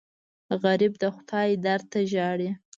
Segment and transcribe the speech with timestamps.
[0.63, 2.49] غریب د خدای در ته ژاړي